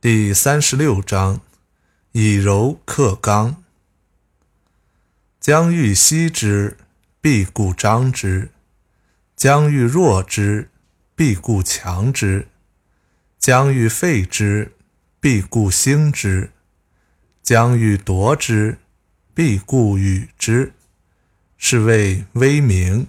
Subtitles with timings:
[0.00, 1.40] 第三十六章，
[2.12, 3.62] 以柔克刚。
[5.40, 6.76] 将欲息之，
[7.20, 8.50] 必固张之；
[9.34, 10.70] 将欲弱之，
[11.16, 12.46] 必固强之；
[13.38, 14.72] 将欲废之，
[15.18, 16.50] 必固兴之；
[17.42, 18.78] 将欲夺之，
[19.34, 20.72] 必固与之。
[21.56, 23.08] 是谓威名。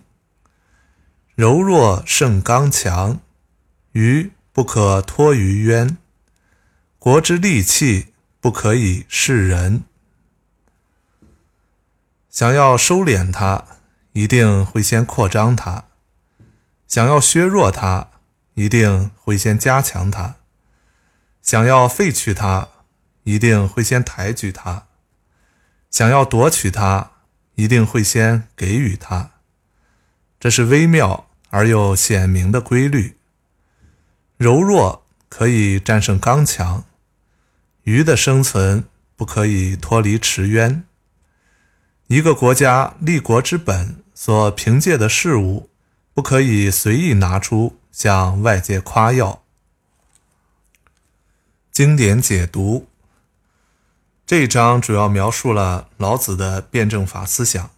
[1.40, 3.22] 柔弱胜刚强，
[3.94, 5.98] 愚不可托于渊。
[6.98, 8.08] 国之利器，
[8.42, 9.86] 不可以示人。
[12.30, 13.64] 想要收敛它，
[14.12, 15.86] 一定会先扩张它；
[16.86, 18.10] 想要削弱它，
[18.56, 20.34] 一定会先加强它；
[21.42, 22.68] 想要废去它，
[23.24, 24.88] 一定会先抬举它；
[25.90, 27.12] 想要夺取它，
[27.56, 29.32] 一定会先给予它。
[30.38, 33.18] 这是微妙而又显明的规律。
[34.38, 36.86] 柔弱可以战胜刚强。
[37.84, 40.84] 鱼的生存不可以脱离池渊。
[42.08, 45.70] 一个国家立国之本所凭借的事物，
[46.14, 49.44] 不可以随意拿出向外界夸耀。
[51.72, 52.88] 经典解读
[54.26, 57.72] 这一章主要描述了老子的辩证法思想，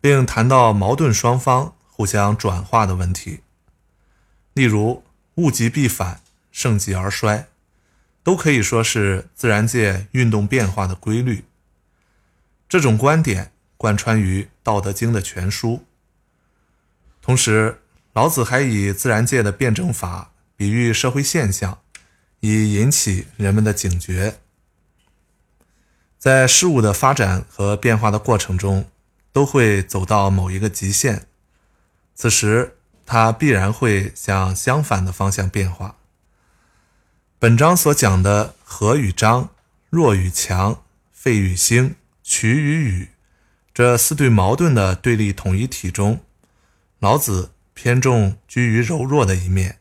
[0.00, 3.42] 并谈到矛盾双方互相转化的问题，
[4.54, 5.04] 例如
[5.36, 7.46] 物极必反，盛极而衰。
[8.24, 11.44] 都可以说是自然界运动变化的规律。
[12.68, 15.84] 这种观点贯穿于《道德经》的全书。
[17.20, 17.80] 同时，
[18.14, 21.78] 老子还以自然界的辩证法比喻社会现象，
[22.40, 24.40] 以引起人们的警觉。
[26.18, 28.90] 在事物的发展和变化的过程中，
[29.32, 31.26] 都会走到某一个极限，
[32.22, 35.96] 此时它必然会向相反的方向变化。
[37.40, 39.48] 本章所讲的和与张、
[39.90, 43.08] 弱与强、废与兴、曲与予
[43.74, 46.20] 这四对矛盾的对立统一体中，
[47.00, 49.80] 老子偏重居于柔弱的一面。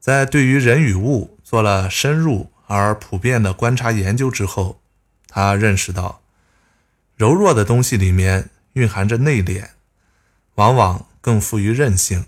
[0.00, 4.80] 在对于人与物做了深入而普遍的观察研究之后，
[5.28, 6.20] 他认识到，
[7.14, 9.68] 柔弱的东西里面蕴含着内敛，
[10.56, 12.26] 往往更富于韧性，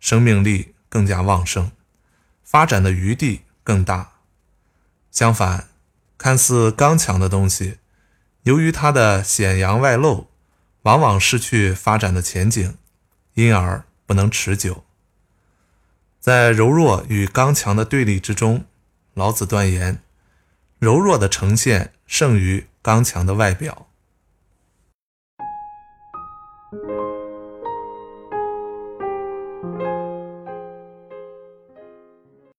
[0.00, 1.70] 生命力更加旺盛。
[2.42, 4.12] 发展的余地更大。
[5.10, 5.68] 相反，
[6.18, 7.78] 看似刚强的东西，
[8.42, 10.28] 由于它的显扬外露，
[10.82, 12.76] 往往失去发展的前景，
[13.34, 14.84] 因而不能持久。
[16.20, 18.64] 在柔弱与刚强的对立之中，
[19.14, 20.02] 老子断言：
[20.78, 23.88] 柔弱的呈现胜于刚强的外表。